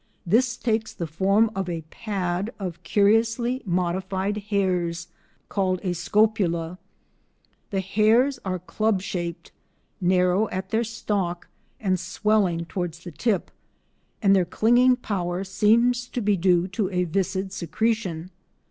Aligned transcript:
This 0.25 0.57
takes 0.57 0.93
the 0.95 1.05
form 1.05 1.51
of 1.55 1.69
a 1.69 1.83
pad 1.91 2.51
of 2.57 2.81
curiously 2.81 3.61
modified 3.67 4.37
hairs, 4.49 5.09
called 5.47 5.79
a 5.83 5.93
scopula. 5.93 6.79
The 7.69 7.81
hairs 7.81 8.39
are 8.43 8.57
club 8.57 9.03
shaped, 9.03 9.51
narrow 10.01 10.49
at 10.49 10.71
their 10.71 10.83
stalk 10.83 11.49
and 11.79 11.99
swelling 11.99 12.65
towards 12.65 13.01
the 13.03 13.11
tip, 13.11 13.51
and 14.23 14.35
their 14.35 14.43
clinging 14.43 14.95
power 14.95 15.43
seems 15.43 16.07
to 16.07 16.19
be 16.19 16.35
due 16.35 16.67
to 16.69 16.89
a 16.89 17.03
viscid 17.03 17.53
secretion. 17.53 18.31